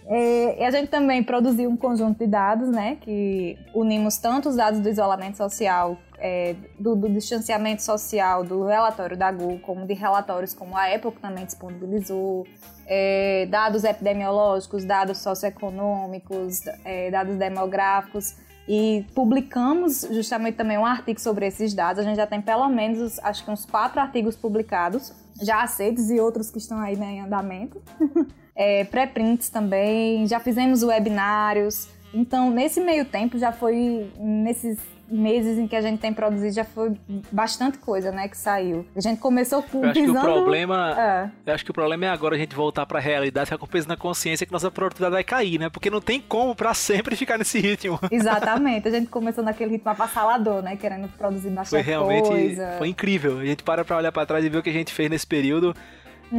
É, 0.06 0.62
e 0.62 0.64
a 0.64 0.70
gente 0.70 0.88
também 0.88 1.20
produziu 1.20 1.68
um 1.68 1.76
conjunto 1.76 2.18
de 2.18 2.28
dados, 2.28 2.68
né? 2.68 2.96
Que 3.00 3.58
unimos 3.74 4.16
tanto 4.16 4.48
os 4.48 4.54
dados 4.54 4.78
do 4.78 4.88
isolamento 4.88 5.36
social, 5.36 5.98
é, 6.22 6.54
do, 6.78 6.94
do, 6.94 7.08
distanciamento 7.08 7.82
social, 7.82 8.44
do 8.44 8.64
relatório 8.64 9.16
da 9.16 9.32
Google, 9.32 9.58
como 9.58 9.84
de 9.84 9.92
relatórios 9.92 10.54
como 10.54 10.76
a 10.76 10.86
Apple 10.86 11.10
também 11.20 11.44
disponibilizou, 11.44 12.46
é, 12.86 13.46
dados 13.50 13.82
epidemiológicos, 13.82 14.84
dados 14.84 15.18
socioeconômicos, 15.18 16.60
é, 16.84 17.10
dados 17.10 17.36
demográficos 17.36 18.36
e 18.68 19.04
publicamos 19.16 20.06
justamente 20.12 20.54
também 20.54 20.78
um 20.78 20.86
artigo 20.86 21.20
sobre 21.20 21.44
esses 21.46 21.74
dados. 21.74 21.98
A 21.98 22.04
gente 22.04 22.16
já 22.16 22.26
tem 22.26 22.40
pelo 22.40 22.68
menos, 22.68 23.18
acho 23.18 23.44
que 23.44 23.50
uns 23.50 23.66
quatro 23.66 24.00
artigos 24.00 24.36
publicados, 24.36 25.12
já 25.42 25.60
aceitos 25.62 26.08
e 26.08 26.20
outros 26.20 26.52
que 26.52 26.58
estão 26.58 26.78
aí 26.78 26.96
né, 26.96 27.14
em 27.14 27.20
andamento. 27.20 27.82
é, 28.54 28.84
Pré-prints 28.84 29.48
também, 29.48 30.24
já 30.28 30.38
fizemos 30.38 30.84
webinários. 30.84 31.88
Então, 32.14 32.48
nesse 32.48 32.80
meio 32.80 33.04
tempo, 33.06 33.38
já 33.38 33.50
foi 33.50 34.08
nesses 34.20 34.78
meses 35.12 35.58
em 35.58 35.68
que 35.68 35.76
a 35.76 35.80
gente 35.80 36.00
tem 36.00 36.12
produzido 36.12 36.54
já 36.54 36.64
foi 36.64 36.96
bastante 37.30 37.78
coisa, 37.78 38.10
né, 38.10 38.28
que 38.28 38.36
saiu. 38.36 38.86
A 38.96 39.00
gente 39.00 39.20
começou 39.20 39.62
com 39.62 39.84
eu 39.84 39.90
acho 39.90 40.00
pisando... 40.00 40.20
que 40.20 40.26
o 40.26 40.32
problema, 40.32 40.94
é. 40.98 41.30
eu 41.50 41.54
acho 41.54 41.64
que 41.64 41.70
o 41.70 41.74
problema 41.74 42.06
é 42.06 42.08
agora 42.08 42.34
a 42.34 42.38
gente 42.38 42.54
voltar 42.54 42.86
para 42.86 42.98
a 42.98 43.02
realidade, 43.02 43.46
ficar 43.46 43.58
com 43.58 43.66
peso 43.66 43.88
na 43.88 43.96
consciência 43.96 44.46
que 44.46 44.52
nossa 44.52 44.70
produtividade 44.70 45.12
vai 45.12 45.24
cair, 45.24 45.58
né? 45.58 45.68
Porque 45.68 45.90
não 45.90 46.00
tem 46.00 46.20
como 46.20 46.54
para 46.54 46.72
sempre 46.74 47.14
ficar 47.16 47.38
nesse 47.38 47.60
ritmo. 47.60 47.98
Exatamente. 48.10 48.88
A 48.88 48.90
gente 48.90 49.08
começou 49.08 49.44
naquele 49.44 49.72
ritmo 49.72 49.90
avassalador, 49.90 50.62
né, 50.62 50.76
querendo 50.76 51.08
produzir 51.08 51.50
bastante 51.50 51.82
foi 51.82 51.92
realmente, 51.92 52.28
coisa. 52.28 52.74
Foi 52.78 52.88
incrível. 52.88 53.38
A 53.38 53.44
gente 53.44 53.62
para 53.62 53.84
para 53.84 53.96
olhar 53.96 54.12
para 54.12 54.26
trás 54.26 54.44
e 54.44 54.48
ver 54.48 54.58
o 54.58 54.62
que 54.62 54.70
a 54.70 54.72
gente 54.72 54.92
fez 54.92 55.10
nesse 55.10 55.26
período. 55.26 55.74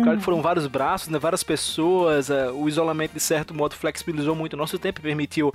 Claro 0.02 0.18
que 0.18 0.24
foram 0.24 0.38
uhum. 0.38 0.44
vários 0.44 0.66
braços, 0.66 1.10
né, 1.10 1.20
várias 1.20 1.44
pessoas, 1.44 2.30
uh, 2.30 2.52
o 2.56 2.68
isolamento 2.68 3.14
de 3.14 3.20
certo 3.20 3.54
modo 3.54 3.76
flexibilizou 3.76 4.36
muito 4.36 4.54
o 4.54 4.58
nosso 4.58 4.80
tempo, 4.80 5.00
permitiu 5.00 5.54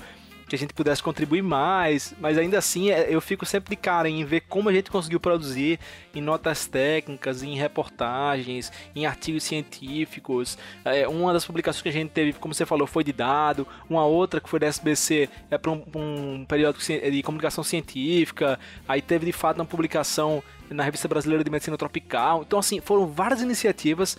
que 0.48 0.56
a 0.56 0.58
gente 0.58 0.72
pudesse 0.72 1.02
contribuir 1.02 1.42
mais, 1.42 2.14
mas 2.18 2.38
ainda 2.38 2.58
assim 2.58 2.90
é, 2.90 3.06
eu 3.14 3.20
fico 3.20 3.44
sempre 3.44 3.70
de 3.70 3.76
cara 3.76 4.08
em 4.08 4.24
ver 4.24 4.40
como 4.42 4.68
a 4.68 4.72
gente 4.72 4.90
conseguiu 4.90 5.20
produzir 5.20 5.78
em 6.14 6.20
notas 6.20 6.66
técnicas, 6.66 7.42
em 7.42 7.54
reportagens, 7.54 8.72
em 8.96 9.04
artigos 9.06 9.44
científicos. 9.44 10.56
É, 10.84 11.06
uma 11.06 11.32
das 11.32 11.44
publicações 11.44 11.82
que 11.82 11.88
a 11.88 11.92
gente 11.92 12.10
teve, 12.10 12.32
como 12.32 12.54
você 12.54 12.64
falou, 12.64 12.86
foi 12.86 13.04
de 13.04 13.12
dado, 13.12 13.66
uma 13.88 14.04
outra 14.04 14.40
que 14.40 14.48
foi 14.48 14.58
da 14.58 14.66
SBC 14.66 15.28
é 15.50 15.58
para 15.58 15.70
um, 15.70 15.84
um 15.94 16.44
periódico 16.46 16.84
de 16.84 17.22
comunicação 17.22 17.62
científica, 17.62 18.58
aí 18.88 19.02
teve 19.02 19.26
de 19.26 19.32
fato 19.32 19.58
uma 19.58 19.66
publicação 19.66 20.42
na 20.70 20.82
Revista 20.82 21.08
Brasileira 21.08 21.42
de 21.42 21.50
Medicina 21.50 21.76
Tropical. 21.76 22.42
Então, 22.46 22.58
assim, 22.58 22.80
foram 22.80 23.06
várias 23.06 23.40
iniciativas 23.40 24.16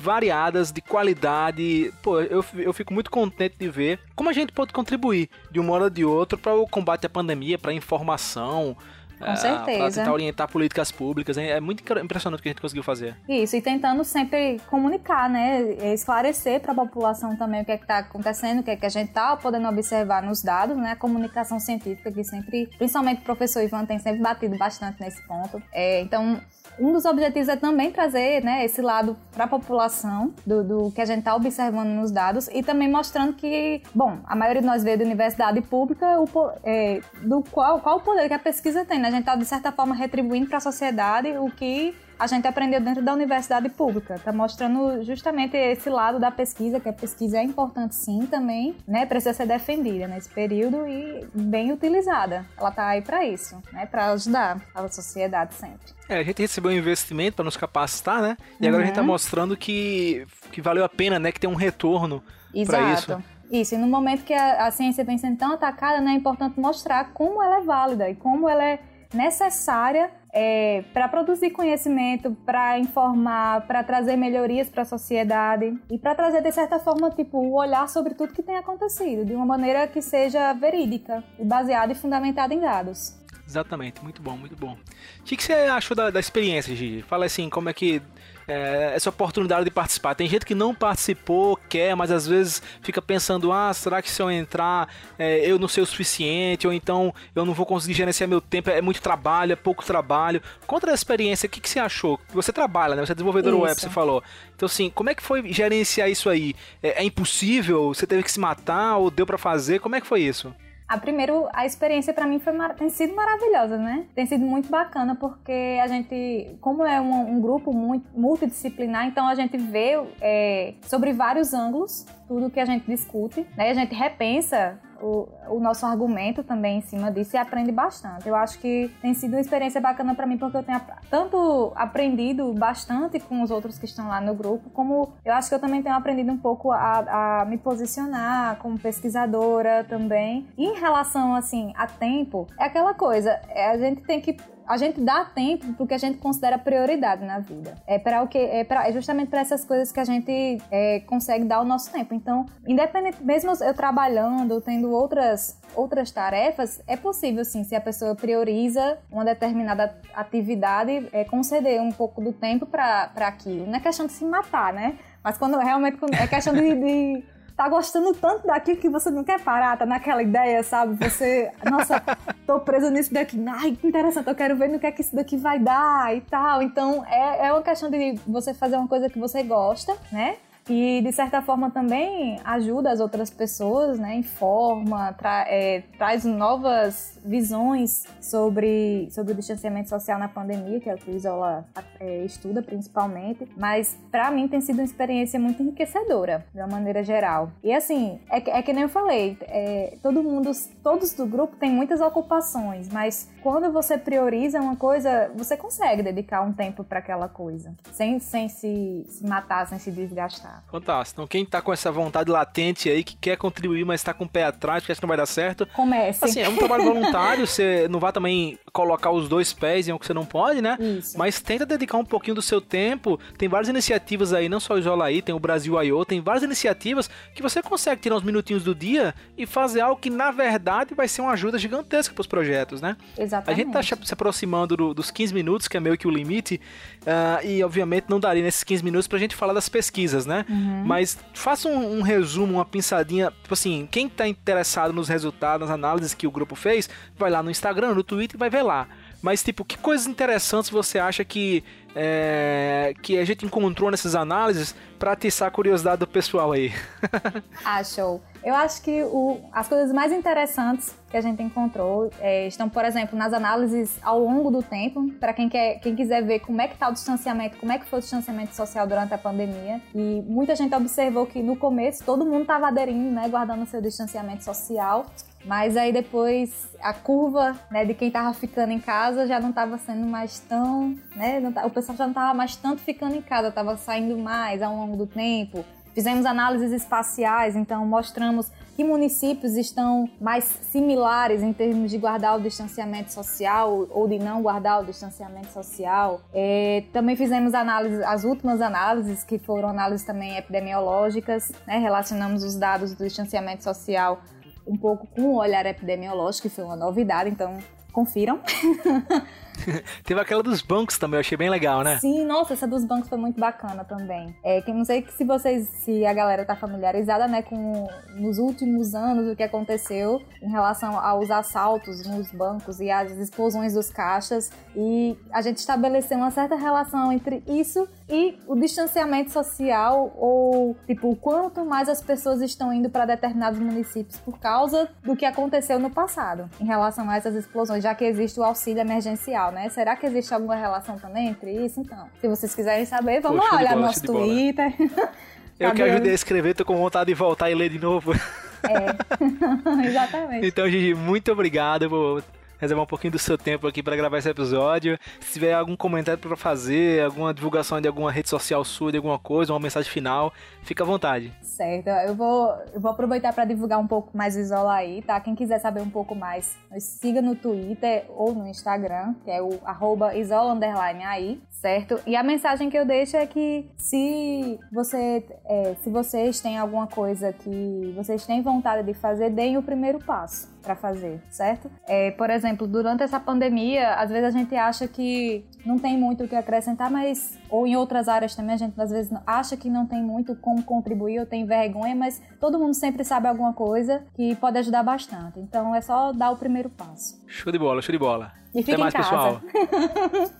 variadas, 0.00 0.72
de 0.72 0.80
qualidade. 0.80 1.92
Pô, 2.02 2.20
eu, 2.20 2.44
eu 2.54 2.72
fico 2.72 2.92
muito 2.92 3.10
contente 3.10 3.56
de 3.58 3.68
ver 3.68 4.00
como 4.14 4.30
a 4.30 4.32
gente 4.32 4.52
pode 4.52 4.72
contribuir 4.72 5.28
de 5.50 5.60
uma 5.60 5.72
hora 5.72 5.84
ou 5.84 5.90
de 5.90 6.04
outra 6.04 6.38
para 6.38 6.54
o 6.54 6.66
combate 6.66 7.06
à 7.06 7.10
pandemia, 7.10 7.58
para 7.58 7.70
a 7.70 7.74
informação, 7.74 8.76
com 9.22 9.30
é, 9.30 9.36
certeza. 9.36 9.78
Para 9.78 9.90
tentar 9.90 10.12
orientar 10.12 10.48
políticas 10.48 10.90
públicas. 10.90 11.36
É 11.38 11.60
muito 11.60 11.82
impressionante 11.98 12.40
o 12.40 12.42
que 12.42 12.48
a 12.48 12.52
gente 12.52 12.60
conseguiu 12.60 12.82
fazer. 12.82 13.16
Isso, 13.28 13.56
e 13.56 13.62
tentando 13.62 14.04
sempre 14.04 14.60
comunicar, 14.68 15.28
né? 15.28 15.62
Esclarecer 15.92 16.60
para 16.60 16.72
a 16.72 16.74
população 16.74 17.36
também 17.36 17.62
o 17.62 17.64
que 17.64 17.72
é 17.72 17.76
que 17.76 17.84
está 17.84 17.98
acontecendo, 17.98 18.60
o 18.60 18.62
que 18.62 18.70
é 18.70 18.76
que 18.76 18.86
a 18.86 18.88
gente 18.88 19.08
está 19.08 19.36
podendo 19.36 19.68
observar 19.68 20.22
nos 20.22 20.42
dados, 20.42 20.76
né? 20.76 20.92
A 20.92 20.96
comunicação 20.96 21.58
científica 21.58 22.10
que 22.10 22.24
sempre, 22.24 22.68
principalmente 22.78 23.20
o 23.20 23.24
professor 23.24 23.62
Ivan 23.62 23.84
tem 23.84 23.98
sempre 23.98 24.20
batido 24.20 24.56
bastante 24.56 25.00
nesse 25.00 25.26
ponto. 25.26 25.62
É, 25.72 26.00
então, 26.00 26.40
um 26.78 26.92
dos 26.92 27.04
objetivos 27.04 27.48
é 27.48 27.56
também 27.56 27.90
trazer 27.90 28.42
né, 28.42 28.64
esse 28.64 28.80
lado 28.80 29.16
para 29.32 29.44
a 29.44 29.48
população 29.48 30.32
do, 30.46 30.64
do, 30.64 30.90
que 30.90 31.00
a 31.00 31.04
gente 31.04 31.18
está 31.18 31.34
observando 31.34 31.88
nos 31.88 32.10
dados 32.10 32.48
e 32.48 32.62
também 32.62 32.90
mostrando 32.90 33.34
que, 33.34 33.82
bom, 33.94 34.18
a 34.24 34.34
maioria 34.34 34.62
de 34.62 34.66
nós 34.66 34.82
veio 34.82 34.98
da 34.98 35.04
universidade 35.04 35.60
pública, 35.60 36.18
o, 36.20 36.28
é, 36.64 37.00
do 37.22 37.42
qual, 37.50 37.80
qual 37.80 37.98
o 37.98 38.00
poder 38.00 38.28
que 38.28 38.34
a 38.34 38.38
pesquisa 38.38 38.84
tem. 38.84 38.98
Né? 38.98 39.10
A 39.12 39.14
gente 39.14 39.24
está, 39.24 39.36
de 39.36 39.44
certa 39.44 39.70
forma, 39.70 39.94
retribuindo 39.94 40.46
para 40.46 40.56
a 40.56 40.60
sociedade 40.60 41.36
o 41.36 41.50
que 41.50 41.94
a 42.18 42.26
gente 42.26 42.48
aprendeu 42.48 42.80
dentro 42.80 43.02
da 43.02 43.12
universidade 43.12 43.68
pública. 43.68 44.14
Está 44.14 44.32
mostrando 44.32 45.04
justamente 45.04 45.54
esse 45.54 45.90
lado 45.90 46.18
da 46.18 46.30
pesquisa, 46.30 46.80
que 46.80 46.88
a 46.88 46.92
pesquisa 46.94 47.36
é 47.36 47.42
importante 47.42 47.94
sim 47.94 48.24
também, 48.24 48.74
né? 48.88 49.04
Precisa 49.04 49.34
ser 49.34 49.46
defendida 49.46 50.08
nesse 50.08 50.30
período 50.30 50.88
e 50.88 51.26
bem 51.34 51.72
utilizada. 51.72 52.46
Ela 52.56 52.70
está 52.70 52.86
aí 52.86 53.02
para 53.02 53.22
isso, 53.26 53.62
né? 53.70 53.84
Para 53.84 54.12
ajudar 54.12 54.62
a 54.74 54.88
sociedade 54.88 55.52
sempre. 55.54 55.92
É, 56.08 56.16
a 56.16 56.22
gente 56.22 56.40
recebeu 56.40 56.70
um 56.70 56.74
investimento 56.74 57.36
para 57.36 57.44
nos 57.44 57.56
capacitar, 57.58 58.22
né? 58.22 58.38
E 58.58 58.66
agora 58.66 58.76
uhum. 58.76 58.82
a 58.82 58.86
gente 58.86 58.92
está 58.92 59.02
uhum. 59.02 59.08
mostrando 59.08 59.54
que, 59.58 60.26
que 60.50 60.62
valeu 60.62 60.84
a 60.84 60.88
pena, 60.88 61.18
né? 61.18 61.30
Que 61.30 61.40
tem 61.40 61.50
um 61.50 61.54
retorno 61.54 62.22
para 62.66 62.94
isso. 62.94 63.22
Isso, 63.50 63.74
e 63.74 63.78
no 63.78 63.86
momento 63.86 64.24
que 64.24 64.32
a, 64.32 64.66
a 64.66 64.70
ciência 64.70 65.04
vem 65.04 65.18
sendo 65.18 65.36
tão 65.36 65.52
atacada, 65.52 66.00
né, 66.00 66.12
é 66.12 66.14
importante 66.14 66.58
mostrar 66.58 67.10
como 67.12 67.42
ela 67.42 67.58
é 67.58 67.60
válida 67.60 68.08
e 68.08 68.14
como 68.14 68.48
ela 68.48 68.64
é 68.64 68.80
necessária 69.14 70.10
é, 70.32 70.82
para 70.94 71.08
produzir 71.08 71.50
conhecimento, 71.50 72.34
para 72.46 72.78
informar, 72.78 73.66
para 73.66 73.84
trazer 73.84 74.16
melhorias 74.16 74.68
para 74.68 74.82
a 74.82 74.86
sociedade 74.86 75.78
e 75.90 75.98
para 75.98 76.14
trazer, 76.14 76.42
de 76.42 76.52
certa 76.52 76.78
forma, 76.78 77.10
tipo, 77.10 77.38
o 77.38 77.54
olhar 77.54 77.88
sobre 77.88 78.14
tudo 78.14 78.32
que 78.32 78.42
tem 78.42 78.56
acontecido, 78.56 79.24
de 79.24 79.34
uma 79.34 79.44
maneira 79.44 79.86
que 79.86 80.00
seja 80.00 80.52
verídica 80.54 81.22
e 81.38 81.44
baseada 81.44 81.92
e 81.92 81.94
fundamentada 81.94 82.54
em 82.54 82.60
dados. 82.60 83.21
Exatamente, 83.52 84.02
muito 84.02 84.22
bom, 84.22 84.34
muito 84.34 84.56
bom. 84.56 84.78
O 85.20 85.22
que, 85.24 85.36
que 85.36 85.42
você 85.42 85.52
achou 85.52 85.94
da, 85.94 86.08
da 86.08 86.18
experiência, 86.18 86.74
Gigi? 86.74 87.02
Fala 87.02 87.26
assim, 87.26 87.50
como 87.50 87.68
é 87.68 87.74
que 87.74 88.00
é, 88.48 88.92
essa 88.96 89.10
oportunidade 89.10 89.64
de 89.64 89.70
participar. 89.70 90.14
Tem 90.14 90.26
gente 90.26 90.46
que 90.46 90.54
não 90.54 90.74
participou, 90.74 91.58
quer, 91.68 91.94
mas 91.94 92.10
às 92.10 92.26
vezes 92.26 92.62
fica 92.80 93.02
pensando: 93.02 93.52
ah, 93.52 93.72
será 93.74 94.00
que 94.00 94.10
se 94.10 94.22
eu 94.22 94.30
entrar 94.30 94.88
é, 95.18 95.38
eu 95.44 95.58
não 95.58 95.68
sei 95.68 95.82
o 95.82 95.86
suficiente? 95.86 96.66
Ou 96.66 96.72
então 96.72 97.14
eu 97.34 97.44
não 97.44 97.52
vou 97.52 97.66
conseguir 97.66 97.92
gerenciar 97.92 98.26
meu 98.26 98.40
tempo? 98.40 98.70
É 98.70 98.80
muito 98.80 99.02
trabalho, 99.02 99.52
é 99.52 99.56
pouco 99.56 99.84
trabalho. 99.84 100.40
Conta 100.66 100.90
a 100.90 100.94
experiência, 100.94 101.46
o 101.46 101.50
que, 101.50 101.60
que 101.60 101.68
você 101.68 101.78
achou? 101.78 102.18
Você 102.32 102.54
trabalha, 102.54 102.96
né? 102.96 103.04
Você 103.04 103.12
é 103.12 103.14
desenvolvedor 103.14 103.52
isso. 103.52 103.62
web, 103.62 103.80
você 103.80 103.90
falou. 103.90 104.24
Então, 104.56 104.66
assim, 104.66 104.88
como 104.88 105.10
é 105.10 105.14
que 105.14 105.22
foi 105.22 105.52
gerenciar 105.52 106.08
isso 106.08 106.30
aí? 106.30 106.54
É, 106.82 107.02
é 107.02 107.04
impossível? 107.04 107.88
Você 107.88 108.06
teve 108.06 108.22
que 108.22 108.32
se 108.32 108.40
matar 108.40 108.96
ou 108.96 109.10
deu 109.10 109.26
para 109.26 109.36
fazer? 109.36 109.78
Como 109.78 109.94
é 109.94 110.00
que 110.00 110.06
foi 110.06 110.22
isso? 110.22 110.54
A 110.92 110.98
primeiro, 110.98 111.48
a 111.54 111.64
experiência 111.64 112.12
para 112.12 112.26
mim 112.26 112.38
foi 112.38 112.52
tem 112.76 112.90
sido 112.90 113.16
maravilhosa, 113.16 113.78
né? 113.78 114.04
Tem 114.14 114.26
sido 114.26 114.44
muito 114.44 114.68
bacana 114.68 115.14
porque 115.14 115.80
a 115.82 115.86
gente, 115.86 116.54
como 116.60 116.84
é 116.84 117.00
um, 117.00 117.36
um 117.36 117.40
grupo 117.40 117.72
muito 117.72 118.06
multidisciplinar, 118.14 119.06
então 119.06 119.26
a 119.26 119.34
gente 119.34 119.56
vê 119.56 119.98
é, 120.20 120.74
sobre 120.82 121.14
vários 121.14 121.54
ângulos 121.54 122.04
tudo 122.28 122.50
que 122.50 122.60
a 122.60 122.66
gente 122.66 122.84
discute, 122.86 123.46
né? 123.56 123.70
A 123.70 123.74
gente 123.74 123.94
repensa 123.94 124.78
o, 125.02 125.28
o, 125.48 125.60
nosso 125.60 125.84
argumento 125.84 126.42
também 126.42 126.78
em 126.78 126.80
cima 126.80 127.10
disso 127.10 127.36
e 127.36 127.38
aprende 127.38 127.72
bastante. 127.72 128.28
Eu 128.28 128.34
acho 128.34 128.58
que 128.58 128.90
tem 129.02 129.12
sido 129.12 129.32
uma 129.32 129.40
experiência 129.40 129.80
bacana 129.80 130.14
para 130.14 130.26
mim 130.26 130.38
porque 130.38 130.56
eu 130.56 130.62
tenho 130.62 130.80
tanto 131.10 131.72
aprendido 131.74 132.52
bastante 132.54 133.18
com 133.18 133.42
os 133.42 133.50
outros 133.50 133.78
que 133.78 133.84
estão 133.84 134.08
lá 134.08 134.20
no 134.20 134.34
grupo, 134.34 134.70
como 134.70 135.12
eu 135.24 135.34
acho 135.34 135.48
que 135.48 135.54
eu 135.54 135.60
também 135.60 135.82
tenho 135.82 135.94
aprendido 135.94 136.30
um 136.32 136.38
pouco 136.38 136.70
a, 136.70 137.40
a 137.40 137.44
me 137.44 137.58
posicionar 137.58 138.56
como 138.56 138.78
pesquisadora 138.78 139.84
também. 139.84 140.46
E 140.56 140.64
em 140.64 140.78
relação 140.78 141.34
assim 141.34 141.72
a 141.76 141.86
tempo, 141.86 142.46
é 142.58 142.64
aquela 142.64 142.94
coisa, 142.94 143.40
é, 143.48 143.70
a 143.70 143.76
gente 143.76 144.02
tem 144.02 144.20
que 144.20 144.36
a 144.72 144.76
gente 144.76 145.00
dá 145.00 145.24
tempo 145.24 145.72
porque 145.74 145.94
a 145.94 145.98
gente 145.98 146.18
considera 146.18 146.58
prioridade 146.58 147.24
na 147.24 147.38
vida. 147.38 147.76
É 147.86 147.98
para 147.98 148.22
o 148.22 148.28
que 148.28 148.38
é, 148.38 148.66
é 148.66 148.92
justamente 148.92 149.28
para 149.28 149.40
essas 149.40 149.64
coisas 149.64 149.92
que 149.92 150.00
a 150.00 150.04
gente 150.04 150.58
é, 150.70 151.00
consegue 151.00 151.44
dar 151.44 151.60
o 151.60 151.64
nosso 151.64 151.92
tempo. 151.92 152.14
Então, 152.14 152.46
independente, 152.66 153.22
mesmo 153.22 153.52
eu 153.62 153.74
trabalhando, 153.74 154.60
tendo 154.60 154.90
outras 154.90 155.60
outras 155.74 156.10
tarefas, 156.10 156.82
é 156.86 156.96
possível 156.96 157.44
sim, 157.46 157.64
se 157.64 157.74
a 157.74 157.80
pessoa 157.80 158.14
prioriza 158.14 158.98
uma 159.10 159.24
determinada 159.24 159.94
atividade, 160.14 161.08
é, 161.12 161.24
conceder 161.24 161.80
um 161.80 161.90
pouco 161.90 162.20
do 162.20 162.30
tempo 162.30 162.66
para 162.66 163.10
aquilo. 163.16 163.66
Não 163.66 163.76
é 163.76 163.80
questão 163.80 164.06
de 164.06 164.12
se 164.12 164.24
matar, 164.24 164.72
né? 164.72 164.98
Mas 165.24 165.38
quando 165.38 165.56
realmente 165.56 165.98
é 166.20 166.26
questão 166.26 166.52
de, 166.52 166.74
de 166.74 167.24
tá 167.56 167.68
gostando 167.68 168.14
tanto 168.14 168.46
daquilo 168.46 168.78
que 168.78 168.88
você 168.88 169.10
não 169.10 169.24
quer 169.24 169.40
parar, 169.40 169.76
tá 169.76 169.86
naquela 169.86 170.22
ideia, 170.22 170.62
sabe? 170.62 170.94
Você, 171.08 171.50
nossa, 171.70 172.02
tô 172.46 172.60
preso 172.60 172.90
nisso 172.90 173.12
daqui, 173.12 173.42
ai, 173.48 173.72
que 173.72 173.86
interessante, 173.86 174.28
eu 174.28 174.34
quero 174.34 174.56
ver 174.56 174.68
no 174.68 174.78
que 174.78 174.86
é 174.86 174.92
que 174.92 175.00
isso 175.00 175.14
daqui 175.14 175.36
vai 175.36 175.58
dar 175.58 176.14
e 176.16 176.20
tal. 176.22 176.62
Então, 176.62 177.04
é, 177.06 177.48
é 177.48 177.52
uma 177.52 177.62
questão 177.62 177.90
de 177.90 178.18
você 178.26 178.54
fazer 178.54 178.76
uma 178.76 178.88
coisa 178.88 179.08
que 179.08 179.18
você 179.18 179.42
gosta, 179.42 179.96
né? 180.10 180.36
E 180.68 181.00
de 181.02 181.12
certa 181.12 181.42
forma 181.42 181.70
também 181.70 182.40
ajuda 182.44 182.90
as 182.90 183.00
outras 183.00 183.30
pessoas, 183.30 183.98
né? 183.98 184.14
Informa, 184.16 185.12
tra 185.12 185.44
é, 185.48 185.82
traz 185.98 186.24
novas 186.24 187.18
visões 187.24 188.04
sobre, 188.20 189.08
sobre 189.10 189.32
o 189.32 189.36
distanciamento 189.36 189.88
social 189.88 190.18
na 190.18 190.28
pandemia, 190.28 190.80
que 190.80 190.88
é 190.88 190.94
o 190.94 190.98
que 190.98 191.10
o 191.10 191.16
Isola 191.16 191.64
é, 191.98 192.24
estuda 192.24 192.62
principalmente. 192.62 193.48
Mas 193.56 193.98
para 194.10 194.30
mim 194.30 194.46
tem 194.46 194.60
sido 194.60 194.76
uma 194.76 194.84
experiência 194.84 195.38
muito 195.38 195.62
enriquecedora, 195.62 196.44
de 196.54 196.60
uma 196.60 196.68
maneira 196.68 197.02
geral. 197.02 197.50
E 197.62 197.72
assim, 197.72 198.20
é, 198.30 198.58
é 198.58 198.62
que 198.62 198.72
nem 198.72 198.84
eu 198.84 198.88
falei, 198.88 199.36
é, 199.42 199.96
todo 200.02 200.22
mundo, 200.22 200.50
todos 200.82 201.12
do 201.12 201.26
grupo 201.26 201.56
têm 201.56 201.70
muitas 201.70 202.00
ocupações, 202.00 202.88
mas 202.88 203.28
quando 203.42 203.72
você 203.72 203.98
prioriza 203.98 204.60
uma 204.60 204.76
coisa, 204.76 205.30
você 205.34 205.56
consegue 205.56 206.02
dedicar 206.02 206.42
um 206.42 206.52
tempo 206.52 206.84
para 206.84 207.00
aquela 207.00 207.28
coisa, 207.28 207.74
sem, 207.92 208.18
sem 208.18 208.48
se, 208.48 209.04
se 209.08 209.26
matar, 209.26 209.66
sem 209.66 209.78
se 209.78 209.90
desgastar. 209.90 210.62
Fantástico. 210.70 211.20
Então, 211.20 211.26
quem 211.26 211.44
tá 211.44 211.60
com 211.60 211.72
essa 211.72 211.90
vontade 211.90 212.30
latente 212.30 212.88
aí, 212.88 213.02
que 213.02 213.16
quer 213.16 213.36
contribuir, 213.36 213.84
mas 213.84 214.02
tá 214.02 214.14
com 214.14 214.24
o 214.24 214.28
pé 214.28 214.44
atrás, 214.44 214.84
que 214.84 214.92
acha 214.92 215.00
que 215.00 215.04
não 215.04 215.08
vai 215.08 215.16
dar 215.16 215.26
certo. 215.26 215.66
Comece. 215.66 216.24
Assim, 216.24 216.40
é 216.40 216.48
um 216.48 216.56
trabalho 216.56 216.84
voluntário, 216.84 217.46
você 217.46 217.88
não 217.88 217.98
vai 217.98 218.12
também 218.12 218.58
colocar 218.72 219.10
os 219.10 219.28
dois 219.28 219.52
pés 219.52 219.86
em 219.86 219.90
algo 219.90 220.00
que 220.00 220.06
você 220.06 220.14
não 220.14 220.24
pode, 220.24 220.62
né? 220.62 220.78
Isso. 220.80 221.18
Mas 221.18 221.40
tenta 221.40 221.66
dedicar 221.66 221.98
um 221.98 222.04
pouquinho 222.04 222.34
do 222.34 222.42
seu 222.42 222.60
tempo. 222.60 223.20
Tem 223.36 223.48
várias 223.48 223.68
iniciativas 223.68 224.32
aí, 224.32 224.48
não 224.48 224.58
só 224.58 224.74
o 224.74 224.78
Isola 224.78 225.04
aí, 225.04 225.20
tem 225.20 225.34
o 225.34 225.38
Brasil 225.38 225.80
I.O., 225.82 226.04
tem 226.04 226.20
várias 226.20 226.42
iniciativas 226.42 227.10
que 227.34 227.42
você 227.42 227.62
consegue 227.62 228.00
tirar 228.00 228.16
uns 228.16 228.22
minutinhos 228.22 228.64
do 228.64 228.74
dia 228.74 229.14
e 229.36 229.44
fazer 229.44 229.80
algo 229.80 230.00
que, 230.00 230.08
na 230.08 230.30
verdade, 230.30 230.94
vai 230.94 231.06
ser 231.06 231.20
uma 231.20 231.32
ajuda 231.32 231.58
gigantesca 231.58 232.14
para 232.14 232.22
os 232.22 232.26
projetos, 232.26 232.80
né? 232.80 232.96
Exatamente. 233.18 233.60
A 233.76 233.82
gente 233.82 233.98
tá 233.98 234.06
se 234.06 234.14
aproximando 234.14 234.76
do, 234.76 234.94
dos 234.94 235.10
15 235.10 235.34
minutos, 235.34 235.68
que 235.68 235.76
é 235.76 235.80
meio 235.80 235.98
que 235.98 236.08
o 236.08 236.10
limite, 236.10 236.58
uh, 237.02 237.46
e 237.46 237.62
obviamente 237.62 238.06
não 238.08 238.18
daria 238.18 238.42
nesses 238.42 238.64
15 238.64 238.82
minutos 238.82 239.06
pra 239.06 239.18
gente 239.18 239.36
falar 239.36 239.52
das 239.52 239.68
pesquisas, 239.68 240.24
né? 240.24 240.46
Uhum. 240.48 240.84
Mas 240.86 241.18
faça 241.34 241.68
um, 241.68 241.98
um, 241.98 242.02
resumo, 242.02 242.54
uma 242.54 242.64
pinçadinha. 242.64 243.30
Tipo 243.42 243.52
assim, 243.52 243.86
quem 243.90 244.06
está 244.06 244.26
interessado 244.26 244.94
nos 244.94 245.08
resultados, 245.08 245.68
nas 245.68 245.74
análises 245.74 246.14
que 246.14 246.26
o 246.26 246.30
grupo 246.30 246.54
fez, 246.54 246.88
vai 247.18 247.30
lá 247.30 247.42
no 247.42 247.50
Instagram, 247.50 247.94
no 247.94 248.02
Twitter 248.02 248.36
e 248.36 248.38
vai 248.38 248.48
ver 248.48 248.61
lá. 248.62 248.88
Mas, 249.22 249.42
tipo, 249.42 249.64
que 249.64 249.78
coisas 249.78 250.06
interessantes 250.06 250.68
você 250.68 250.98
acha 250.98 251.24
que, 251.24 251.62
é, 251.94 252.92
que 253.00 253.16
a 253.16 253.24
gente 253.24 253.46
encontrou 253.46 253.88
nessas 253.88 254.16
análises 254.16 254.74
para 254.98 255.12
atiçar 255.12 255.46
a 255.46 255.50
curiosidade 255.50 256.00
do 256.00 256.08
pessoal 256.08 256.50
aí? 256.50 256.72
ah, 257.64 257.84
show. 257.84 258.20
Eu 258.42 258.56
acho 258.56 258.82
que 258.82 259.04
o, 259.04 259.40
as 259.52 259.68
coisas 259.68 259.92
mais 259.92 260.12
interessantes 260.12 260.96
que 261.08 261.16
a 261.16 261.20
gente 261.20 261.40
encontrou 261.40 262.10
é, 262.18 262.48
estão, 262.48 262.68
por 262.68 262.84
exemplo, 262.84 263.16
nas 263.16 263.32
análises 263.32 263.96
ao 264.02 264.18
longo 264.18 264.50
do 264.50 264.62
tempo, 264.62 265.12
para 265.20 265.32
quem, 265.32 265.48
quer, 265.48 265.78
quem 265.78 265.94
quiser 265.94 266.24
ver 266.24 266.40
como 266.40 266.60
é 266.60 266.66
que 266.66 266.74
está 266.74 266.88
o 266.88 266.92
distanciamento, 266.92 267.56
como 267.58 267.70
é 267.70 267.78
que 267.78 267.84
foi 267.84 268.00
o 268.00 268.02
distanciamento 268.02 268.56
social 268.56 268.86
durante 268.86 269.14
a 269.14 269.18
pandemia. 269.18 269.80
E 269.94 270.22
muita 270.26 270.56
gente 270.56 270.74
observou 270.74 271.26
que 271.26 271.40
no 271.40 271.54
começo 271.54 272.02
todo 272.04 272.24
mundo 272.24 272.42
estava 272.42 272.66
aderindo, 272.66 273.12
né, 273.12 273.28
guardando 273.28 273.62
o 273.62 273.66
seu 273.66 273.80
distanciamento 273.80 274.42
social. 274.42 275.06
Mas 275.44 275.76
aí 275.76 275.92
depois 275.92 276.68
a 276.80 276.92
curva 276.92 277.56
né, 277.70 277.84
de 277.84 277.94
quem 277.94 278.08
estava 278.08 278.32
ficando 278.32 278.72
em 278.72 278.78
casa 278.78 279.26
já 279.26 279.40
não 279.40 279.50
estava 279.50 279.76
sendo 279.78 280.06
mais 280.06 280.38
tão. 280.40 280.96
Né, 281.16 281.42
o 281.64 281.70
pessoal 281.70 281.96
já 281.96 282.04
não 282.04 282.12
estava 282.12 282.34
mais 282.34 282.56
tanto 282.56 282.80
ficando 282.80 283.16
em 283.16 283.22
casa, 283.22 283.48
estava 283.48 283.76
saindo 283.76 284.16
mais 284.18 284.62
ao 284.62 284.74
longo 284.74 284.96
do 284.96 285.06
tempo. 285.06 285.64
Fizemos 285.94 286.24
análises 286.24 286.72
espaciais, 286.72 287.54
então 287.54 287.84
mostramos 287.84 288.50
que 288.74 288.82
municípios 288.82 289.56
estão 289.56 290.08
mais 290.18 290.44
similares 290.44 291.42
em 291.42 291.52
termos 291.52 291.90
de 291.90 291.98
guardar 291.98 292.38
o 292.38 292.40
distanciamento 292.40 293.12
social 293.12 293.86
ou 293.90 294.08
de 294.08 294.18
não 294.18 294.40
guardar 294.40 294.80
o 294.80 294.86
distanciamento 294.86 295.52
social. 295.52 296.22
É, 296.32 296.84
também 296.92 297.14
fizemos 297.14 297.52
análises, 297.52 298.00
as 298.00 298.24
últimas 298.24 298.62
análises, 298.62 299.22
que 299.22 299.38
foram 299.38 299.68
análises 299.68 300.06
também 300.06 300.36
epidemiológicas, 300.38 301.52
né, 301.66 301.76
relacionamos 301.76 302.42
os 302.42 302.56
dados 302.56 302.94
do 302.94 303.04
distanciamento 303.04 303.62
social 303.62 304.22
um 304.66 304.76
pouco 304.76 305.06
com 305.06 305.22
o 305.22 305.38
olhar 305.38 305.66
epidemiológico, 305.66 306.48
que 306.48 306.54
foi 306.54 306.64
uma 306.64 306.76
novidade, 306.76 307.30
então 307.30 307.58
confiram. 307.92 308.40
Teve 310.04 310.20
aquela 310.20 310.42
dos 310.42 310.62
bancos 310.62 310.98
também, 310.98 311.16
eu 311.16 311.20
achei 311.20 311.36
bem 311.36 311.50
legal, 311.50 311.82
né? 311.82 311.98
Sim, 311.98 312.24
nossa, 312.24 312.54
essa 312.54 312.66
dos 312.66 312.84
bancos 312.84 313.08
foi 313.08 313.18
muito 313.18 313.40
bacana 313.40 313.84
também. 313.84 314.34
É, 314.42 314.60
que 314.60 314.72
não 314.72 314.84
sei 314.84 315.06
se 315.16 315.24
vocês, 315.24 315.68
se 315.84 316.04
a 316.04 316.12
galera 316.12 316.44
tá 316.44 316.56
familiarizada, 316.56 317.26
né, 317.28 317.42
com 317.42 317.88
nos 318.16 318.38
últimos 318.38 318.94
anos 318.94 319.30
o 319.30 319.36
que 319.36 319.42
aconteceu 319.42 320.20
em 320.42 320.50
relação 320.50 320.98
aos 320.98 321.30
assaltos 321.30 322.06
nos 322.06 322.30
bancos 322.32 322.80
e 322.80 322.90
as 322.90 323.10
explosões 323.12 323.74
dos 323.74 323.90
caixas 323.90 324.50
e 324.74 325.16
a 325.32 325.40
gente 325.40 325.58
estabeleceu 325.58 326.16
uma 326.18 326.30
certa 326.30 326.56
relação 326.56 327.12
entre 327.12 327.42
isso 327.46 327.88
e 328.08 328.38
o 328.46 328.54
distanciamento 328.56 329.30
social 329.30 330.12
ou 330.16 330.76
tipo 330.86 331.14
quanto 331.16 331.64
mais 331.64 331.88
as 331.88 332.02
pessoas 332.02 332.40
estão 332.42 332.72
indo 332.72 332.90
para 332.90 333.06
determinados 333.06 333.58
municípios 333.58 334.18
por 334.18 334.38
causa 334.38 334.88
do 335.02 335.16
que 335.16 335.24
aconteceu 335.24 335.78
no 335.78 335.90
passado 335.90 336.50
em 336.60 336.64
relação 336.64 337.08
a 337.08 337.16
essas 337.16 337.34
explosões, 337.34 337.82
já 337.82 337.94
que 337.94 338.04
existe 338.04 338.38
o 338.38 338.42
auxílio 338.42 338.80
emergencial 338.80 339.51
né? 339.52 339.68
Será 339.68 339.94
que 339.94 340.06
existe 340.06 340.32
alguma 340.34 340.56
relação 340.56 340.98
também 340.98 341.28
entre 341.28 341.52
isso? 341.64 341.80
Então, 341.80 342.08
se 342.20 342.28
vocês 342.28 342.54
quiserem 342.54 342.84
saber, 342.84 343.20
vamos 343.20 343.40
Poxa, 343.40 343.54
lá 343.54 343.60
olhar 343.60 343.76
no 343.76 343.82
nosso 343.82 344.02
Twitter. 344.04 344.72
Eu 345.60 345.72
que 345.72 345.82
ajudei 345.82 346.10
a 346.10 346.14
escrever, 346.14 346.54
tô 346.54 346.64
com 346.64 346.76
vontade 346.76 347.06
de 347.06 347.14
voltar 347.14 347.48
e 347.50 347.54
ler 347.54 347.68
de 347.68 347.78
novo. 347.78 348.12
É, 348.12 349.86
exatamente. 349.86 350.46
Então, 350.46 350.68
Gigi, 350.68 350.94
muito 350.94 351.30
obrigado. 351.30 351.88
Vou 351.88 352.22
reservar 352.62 352.84
um 352.84 352.86
pouquinho 352.86 353.10
do 353.10 353.18
seu 353.18 353.36
tempo 353.36 353.66
aqui 353.66 353.82
para 353.82 353.96
gravar 353.96 354.18
esse 354.18 354.30
episódio. 354.30 354.96
Se 355.20 355.32
tiver 355.32 355.52
algum 355.52 355.76
comentário 355.76 356.20
para 356.20 356.36
fazer, 356.36 357.02
alguma 357.02 357.34
divulgação 357.34 357.80
de 357.80 357.88
alguma 357.88 358.10
rede 358.12 358.28
social 358.28 358.64
sua, 358.64 358.92
de 358.92 358.98
alguma 358.98 359.18
coisa, 359.18 359.52
uma 359.52 359.58
mensagem 359.58 359.90
final, 359.90 360.32
fica 360.62 360.84
à 360.84 360.86
vontade. 360.86 361.32
Certo, 361.42 361.88
eu 361.88 362.14
vou, 362.14 362.54
eu 362.72 362.80
vou 362.80 362.92
aproveitar 362.92 363.32
para 363.32 363.44
divulgar 363.44 363.80
um 363.80 363.86
pouco 363.86 364.16
mais 364.16 364.36
o 364.36 364.38
Isola 364.38 364.74
aí, 364.74 365.02
tá? 365.02 365.20
Quem 365.20 365.34
quiser 365.34 365.58
saber 365.58 365.80
um 365.80 365.90
pouco 365.90 366.14
mais, 366.14 366.56
siga 366.78 367.20
no 367.20 367.34
Twitter 367.34 368.04
ou 368.08 368.32
no 368.32 368.46
Instagram, 368.46 369.14
que 369.24 369.30
é 369.30 369.42
o 369.42 369.58
arroba 369.64 370.14
isola 370.14 370.56
aí, 371.04 371.40
certo? 371.50 371.98
E 372.06 372.14
a 372.14 372.22
mensagem 372.22 372.70
que 372.70 372.78
eu 372.78 372.84
deixo 372.84 373.16
é 373.16 373.26
que 373.26 373.70
se 373.76 374.58
você, 374.72 375.24
é, 375.44 375.74
se 375.82 375.90
vocês 375.90 376.40
têm 376.40 376.58
alguma 376.58 376.86
coisa 376.86 377.32
que 377.32 377.92
vocês 377.96 378.24
têm 378.24 378.42
vontade 378.42 378.86
de 378.86 378.94
fazer, 378.94 379.30
deem 379.30 379.56
o 379.56 379.62
primeiro 379.62 379.98
passo 379.98 380.52
para 380.62 380.76
fazer, 380.76 381.20
certo? 381.28 381.70
É, 381.86 382.12
por 382.12 382.30
exemplo, 382.30 382.51
durante 382.54 383.02
essa 383.02 383.18
pandemia, 383.18 383.94
às 383.94 384.10
vezes 384.10 384.34
a 384.34 384.38
gente 384.38 384.54
acha 384.54 384.86
que 384.88 385.44
não 385.64 385.78
tem 385.78 385.96
muito 385.96 386.24
o 386.24 386.28
que 386.28 386.34
acrescentar, 386.34 386.90
mas 386.90 387.38
ou 387.48 387.66
em 387.66 387.76
outras 387.76 388.08
áreas 388.08 388.34
também 388.34 388.54
a 388.54 388.58
gente 388.58 388.80
às 388.80 388.90
vezes 388.90 389.12
acha 389.26 389.56
que 389.56 389.70
não 389.70 389.86
tem 389.86 390.02
muito 390.02 390.34
como 390.36 390.62
contribuir 390.62 391.20
ou 391.20 391.26
tem 391.26 391.44
vergonha, 391.44 391.94
mas 391.94 392.20
todo 392.40 392.58
mundo 392.58 392.74
sempre 392.74 393.04
sabe 393.04 393.28
alguma 393.28 393.52
coisa 393.52 394.02
que 394.14 394.34
pode 394.36 394.58
ajudar 394.58 394.82
bastante. 394.82 395.38
Então 395.38 395.74
é 395.74 395.80
só 395.80 396.12
dar 396.12 396.30
o 396.30 396.36
primeiro 396.36 396.70
passo. 396.70 397.22
Show 397.26 397.52
de 397.52 397.58
bola, 397.58 397.80
show 397.82 397.92
de 397.92 397.98
bola. 397.98 398.32
E 398.54 398.60
Até 398.60 398.76
mais, 398.76 398.92
pessoal. 398.92 399.40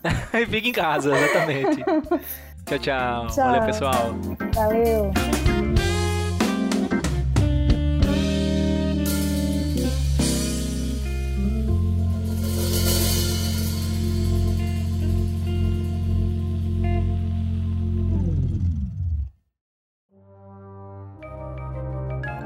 e 0.34 0.46
fique 0.46 0.68
em 0.68 0.72
casa, 0.72 1.16
exatamente. 1.16 1.84
tchau, 2.66 2.78
tchau. 2.78 3.26
tchau. 3.28 3.44
Valeu, 3.44 3.66
pessoal. 3.66 4.14
Valeu. 4.54 5.12